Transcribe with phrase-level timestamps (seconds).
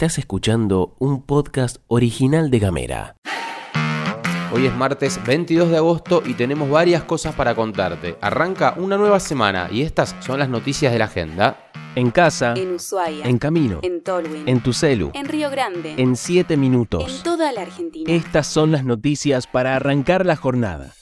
[0.00, 3.16] Estás escuchando un podcast original de Gamera.
[4.50, 8.16] Hoy es martes 22 de agosto y tenemos varias cosas para contarte.
[8.22, 11.70] Arranca una nueva semana y estas son las noticias de la agenda.
[11.96, 13.26] En casa, En Ushuaia.
[13.26, 14.48] en camino, En Tolwyn.
[14.48, 15.96] en tu celu, En Río Grande.
[15.98, 17.22] en 7 En minutos.
[17.22, 18.10] toda la Argentina.
[18.10, 20.94] Estas son las noticias para arrancar la jornada.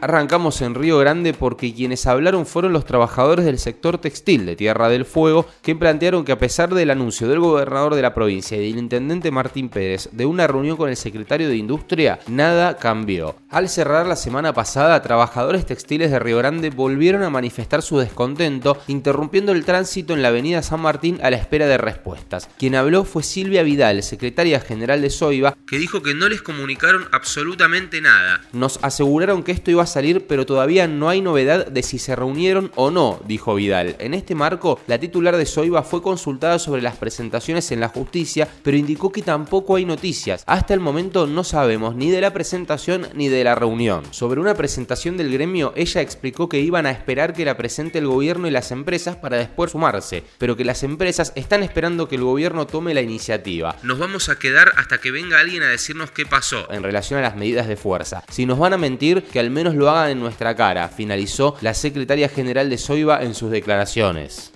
[0.00, 4.88] Arrancamos en Río Grande porque quienes hablaron fueron los trabajadores del sector textil de Tierra
[4.88, 8.70] del Fuego, que plantearon que a pesar del anuncio del gobernador de la provincia y
[8.70, 13.36] del intendente Martín Pérez de una reunión con el secretario de Industria, nada cambió.
[13.50, 18.78] Al cerrar la semana pasada, trabajadores textiles de Río Grande volvieron a manifestar su descontento,
[18.86, 22.48] interrumpiendo el tránsito en la avenida San Martín a la espera de respuestas.
[22.58, 27.06] Quien habló fue Silvia Vidal, secretaria general de Soiva, que dijo que no les comunicaron
[27.12, 28.42] absolutamente nada.
[28.52, 32.70] Nos aseguraron que esto iba salir, pero todavía no hay novedad de si se reunieron
[32.74, 33.96] o no, dijo Vidal.
[33.98, 38.48] En este marco, la titular de Soiva fue consultada sobre las presentaciones en la justicia,
[38.62, 40.42] pero indicó que tampoco hay noticias.
[40.46, 44.04] Hasta el momento no sabemos ni de la presentación ni de la reunión.
[44.10, 48.06] Sobre una presentación del gremio, ella explicó que iban a esperar que la presente el
[48.06, 52.24] gobierno y las empresas para después sumarse, pero que las empresas están esperando que el
[52.24, 53.76] gobierno tome la iniciativa.
[53.82, 57.22] Nos vamos a quedar hasta que venga alguien a decirnos qué pasó en relación a
[57.22, 58.24] las medidas de fuerza.
[58.28, 61.74] Si nos van a mentir, que al menos lo hagan en nuestra cara, finalizó la
[61.74, 64.52] secretaria general de Soiva en sus declaraciones.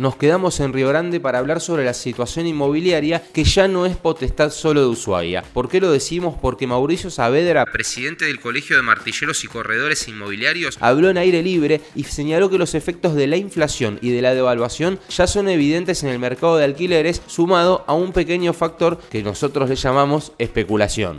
[0.00, 3.98] Nos quedamos en Río Grande para hablar sobre la situación inmobiliaria que ya no es
[3.98, 5.42] potestad solo de Ushuaia.
[5.42, 6.38] ¿Por qué lo decimos?
[6.40, 11.82] Porque Mauricio Saavedra, presidente del Colegio de Martilleros y Corredores Inmobiliarios, habló en aire libre
[11.94, 16.02] y señaló que los efectos de la inflación y de la devaluación ya son evidentes
[16.02, 21.18] en el mercado de alquileres, sumado a un pequeño factor que nosotros le llamamos especulación.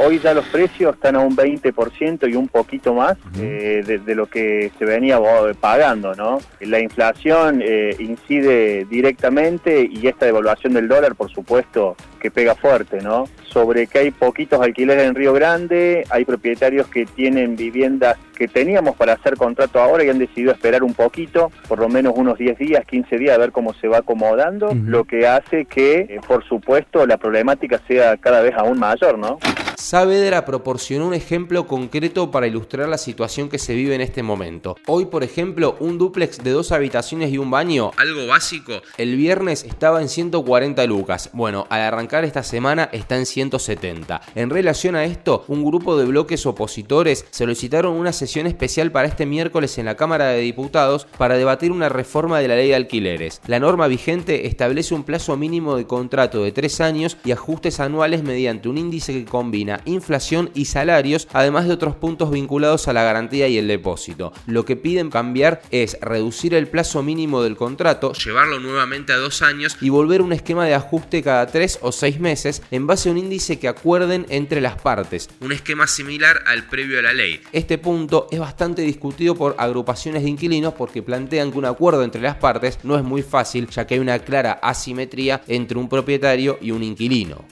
[0.00, 4.14] Hoy ya los precios están a un 20% y un poquito más eh, de, de
[4.14, 5.18] lo que se venía
[5.60, 6.38] pagando, ¿no?
[6.60, 13.00] La inflación eh, incide directamente y esta devaluación del dólar, por supuesto, que pega fuerte,
[13.02, 13.24] ¿no?
[13.48, 18.94] Sobre que hay poquitos alquileres en Río Grande, hay propietarios que tienen viviendas que teníamos
[18.94, 22.56] para hacer contrato ahora y han decidido esperar un poquito, por lo menos unos 10
[22.56, 26.44] días, 15 días, a ver cómo se va acomodando, lo que hace que, eh, por
[26.44, 29.38] supuesto, la problemática sea cada vez aún mayor, ¿no?
[29.78, 34.76] Saavedra proporcionó un ejemplo concreto para ilustrar la situación que se vive en este momento.
[34.88, 39.62] Hoy, por ejemplo, un dúplex de dos habitaciones y un baño, algo básico, el viernes
[39.62, 41.30] estaba en 140 lucas.
[41.32, 44.20] Bueno, al arrancar esta semana está en 170.
[44.34, 49.26] En relación a esto, un grupo de bloques opositores solicitaron una sesión especial para este
[49.26, 53.40] miércoles en la Cámara de Diputados para debatir una reforma de la ley de alquileres.
[53.46, 58.24] La norma vigente establece un plazo mínimo de contrato de tres años y ajustes anuales
[58.24, 63.02] mediante un índice que combina inflación y salarios, además de otros puntos vinculados a la
[63.02, 64.32] garantía y el depósito.
[64.46, 69.42] Lo que piden cambiar es reducir el plazo mínimo del contrato, llevarlo nuevamente a dos
[69.42, 73.08] años y volver a un esquema de ajuste cada tres o seis meses en base
[73.08, 77.12] a un índice que acuerden entre las partes, un esquema similar al previo a la
[77.12, 77.40] ley.
[77.52, 82.22] Este punto es bastante discutido por agrupaciones de inquilinos porque plantean que un acuerdo entre
[82.22, 86.58] las partes no es muy fácil ya que hay una clara asimetría entre un propietario
[86.60, 87.44] y un inquilino.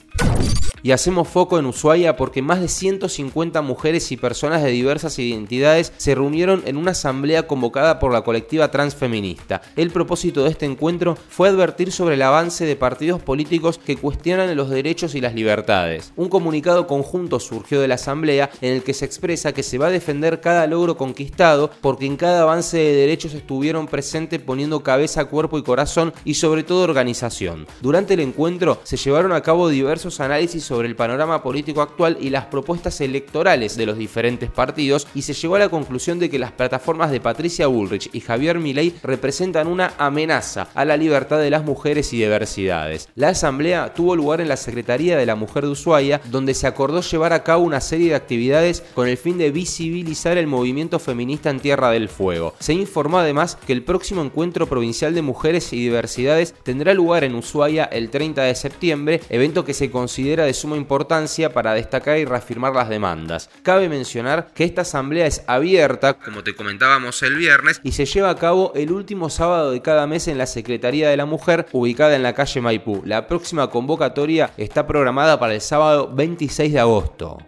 [0.82, 5.92] Y hacemos foco en Ushuaia porque más de 150 mujeres y personas de diversas identidades
[5.96, 9.62] se reunieron en una asamblea convocada por la colectiva transfeminista.
[9.74, 14.54] El propósito de este encuentro fue advertir sobre el avance de partidos políticos que cuestionan
[14.56, 16.12] los derechos y las libertades.
[16.16, 19.88] Un comunicado conjunto surgió de la asamblea en el que se expresa que se va
[19.88, 25.24] a defender cada logro conquistado porque en cada avance de derechos estuvieron presentes poniendo cabeza,
[25.26, 27.66] cuerpo y corazón y sobre todo organización.
[27.80, 32.30] Durante el encuentro se llevaron a cabo diversos análisis sobre el panorama político actual y
[32.30, 36.38] las propuestas electorales de los diferentes partidos y se llegó a la conclusión de que
[36.38, 41.50] las plataformas de Patricia Bullrich y Javier Milei representan una amenaza a la libertad de
[41.50, 43.08] las mujeres y diversidades.
[43.14, 47.00] La asamblea tuvo lugar en la Secretaría de la Mujer de Ushuaia, donde se acordó
[47.00, 51.50] llevar a cabo una serie de actividades con el fin de visibilizar el movimiento feminista
[51.50, 52.54] en Tierra del Fuego.
[52.58, 57.34] Se informó además que el próximo encuentro provincial de mujeres y diversidades tendrá lugar en
[57.34, 62.24] Ushuaia el 30 de septiembre, evento que se considera de suma importancia para destacar y
[62.24, 63.50] reafirmar las demandas.
[63.62, 68.30] Cabe mencionar que esta asamblea es abierta, como te comentábamos el viernes, y se lleva
[68.30, 72.16] a cabo el último sábado de cada mes en la Secretaría de la Mujer, ubicada
[72.16, 73.02] en la calle Maipú.
[73.04, 77.38] La próxima convocatoria está programada para el sábado 26 de agosto.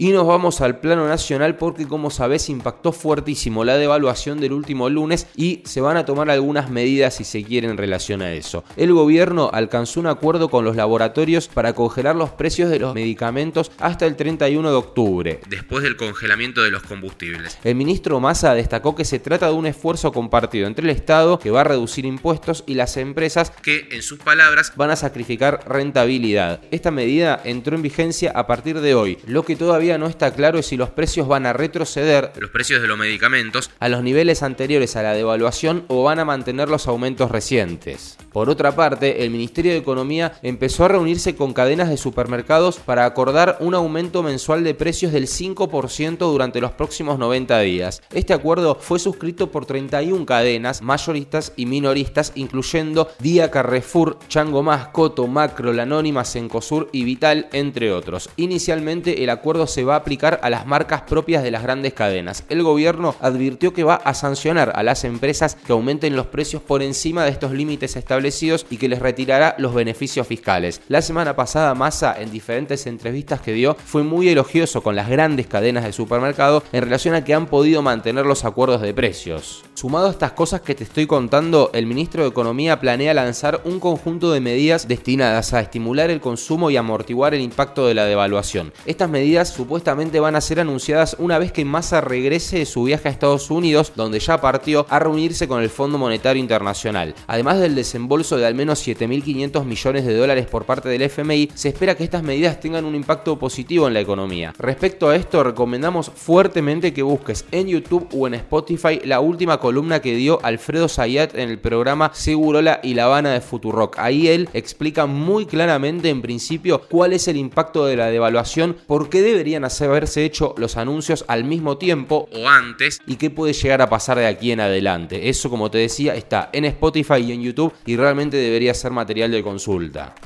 [0.00, 4.88] Y nos vamos al plano nacional porque como sabés impactó fuertísimo la devaluación del último
[4.88, 8.64] lunes y se van a tomar algunas medidas si se quiere en relación a eso.
[8.78, 13.72] El gobierno alcanzó un acuerdo con los laboratorios para congelar los precios de los medicamentos
[13.78, 17.58] hasta el 31 de octubre, después del congelamiento de los combustibles.
[17.62, 21.50] El ministro Massa destacó que se trata de un esfuerzo compartido entre el Estado que
[21.50, 26.62] va a reducir impuestos y las empresas que, en sus palabras, van a sacrificar rentabilidad.
[26.70, 30.58] Esta medida entró en vigencia a partir de hoy, lo que todavía no está claro
[30.58, 34.42] es si los precios van a retroceder, los precios de los medicamentos, a los niveles
[34.42, 38.18] anteriores a la devaluación o van a mantener los aumentos recientes.
[38.32, 43.04] Por otra parte, el Ministerio de Economía empezó a reunirse con cadenas de supermercados para
[43.04, 48.02] acordar un aumento mensual de precios del 5% durante los próximos 90 días.
[48.12, 54.88] Este acuerdo fue suscrito por 31 cadenas, mayoristas y minoristas, incluyendo Día Carrefour, Chango Más,
[54.88, 58.30] Coto, Macro, La Anónima, Cencosur y Vital, entre otros.
[58.36, 62.44] Inicialmente el acuerdo se va a aplicar a las marcas propias de las grandes cadenas.
[62.48, 66.82] El gobierno advirtió que va a sancionar a las empresas que aumenten los precios por
[66.82, 70.80] encima de estos límites establecidos y que les retirará los beneficios fiscales.
[70.88, 75.46] La semana pasada Massa en diferentes entrevistas que dio fue muy elogioso con las grandes
[75.46, 79.64] cadenas de supermercado en relación a que han podido mantener los acuerdos de precios.
[79.80, 83.80] Sumado a estas cosas que te estoy contando, el ministro de Economía planea lanzar un
[83.80, 88.74] conjunto de medidas destinadas a estimular el consumo y amortiguar el impacto de la devaluación.
[88.84, 93.08] Estas medidas supuestamente van a ser anunciadas una vez que Massa regrese de su viaje
[93.08, 97.14] a Estados Unidos, donde ya partió a reunirse con el Fondo Monetario Internacional.
[97.26, 101.70] Además del desembolso de al menos 7.500 millones de dólares por parte del FMI, se
[101.70, 104.52] espera que estas medidas tengan un impacto positivo en la economía.
[104.58, 110.02] Respecto a esto, recomendamos fuertemente que busques en YouTube o en Spotify la última columna
[110.02, 114.00] que dio Alfredo Zayat en el programa Segurola y La Habana de Futurock.
[114.00, 119.08] Ahí él explica muy claramente en principio cuál es el impacto de la devaluación, por
[119.08, 123.80] qué debería haberse hecho los anuncios al mismo tiempo o antes y qué puede llegar
[123.80, 125.28] a pasar de aquí en adelante.
[125.28, 129.30] Eso, como te decía, está en Spotify y en YouTube y realmente debería ser material
[129.30, 130.16] de consulta.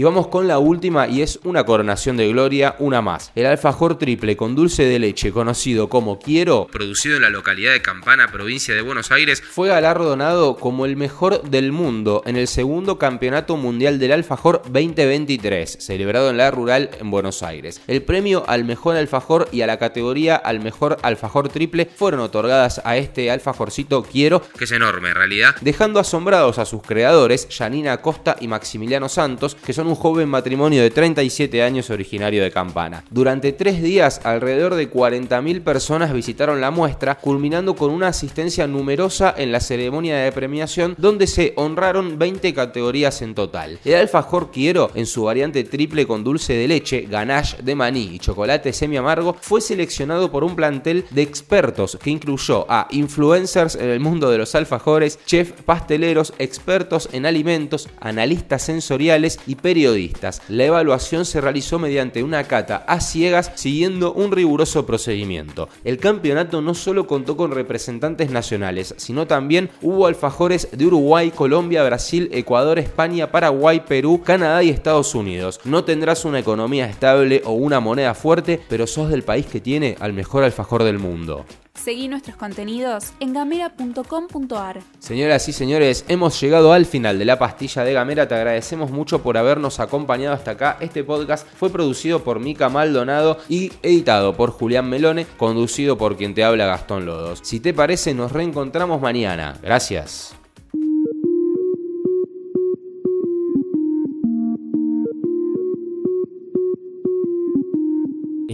[0.00, 3.32] Y vamos con la última y es una coronación de gloria, una más.
[3.34, 7.82] El alfajor triple con dulce de leche, conocido como Quiero, producido en la localidad de
[7.82, 12.98] Campana, provincia de Buenos Aires, fue galardonado como el mejor del mundo en el segundo
[12.98, 17.82] Campeonato Mundial del Alfajor 2023, celebrado en la rural en Buenos Aires.
[17.86, 22.80] El premio al mejor alfajor y a la categoría al mejor alfajor triple fueron otorgadas
[22.86, 27.98] a este alfajorcito Quiero, que es enorme en realidad, dejando asombrados a sus creadores, Janina
[27.98, 33.04] Costa y Maximiliano Santos, que son un joven matrimonio de 37 años originario de Campana.
[33.10, 39.34] Durante tres días, alrededor de 40.000 personas visitaron la muestra, culminando con una asistencia numerosa
[39.36, 43.80] en la ceremonia de premiación, donde se honraron 20 categorías en total.
[43.84, 48.18] El alfajor quiero, en su variante triple con dulce de leche, ganache de maní y
[48.20, 53.88] chocolate semi amargo, fue seleccionado por un plantel de expertos que incluyó a influencers en
[53.88, 60.42] el mundo de los alfajores, chefs, pasteleros, expertos en alimentos, analistas sensoriales y periodistas.
[60.48, 65.68] La evaluación se realizó mediante una cata a ciegas siguiendo un riguroso procedimiento.
[65.84, 71.84] El campeonato no solo contó con representantes nacionales, sino también hubo alfajores de Uruguay, Colombia,
[71.84, 75.60] Brasil, Ecuador, España, Paraguay, Perú, Canadá y Estados Unidos.
[75.64, 79.94] No tendrás una economía estable o una moneda fuerte, pero sos del país que tiene
[80.00, 81.46] al mejor alfajor del mundo.
[81.74, 84.80] Seguí nuestros contenidos en gamera.com.ar.
[84.98, 88.28] Señoras y señores, hemos llegado al final de la pastilla de Gamera.
[88.28, 90.76] Te agradecemos mucho por habernos acompañado hasta acá.
[90.80, 96.34] Este podcast fue producido por Mica Maldonado y editado por Julián Melone, conducido por quien
[96.34, 97.40] te habla Gastón Lodos.
[97.42, 99.58] Si te parece, nos reencontramos mañana.
[99.62, 100.39] Gracias.